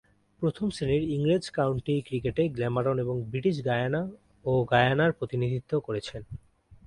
প্রথম-শ্রেণীর 0.41 1.03
ইংরেজ 1.09 1.45
কাউন্টি 1.49 1.95
ক্রিকেটে 2.01 2.43
গ্ল্যামারগন 2.49 2.97
এবং 2.99 3.15
ব্রিটিশ 3.23 3.55
গায়ানা 3.65 4.01
ও 4.45 4.51
গায়ানার 4.71 5.11
প্রতিনিধিত্ব 5.11 5.71
করেছেন। 5.79 6.21